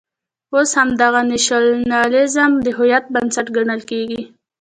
[0.55, 4.21] اوس همدغه نېشنلېزم د هویت بنسټ ګڼل کېږي.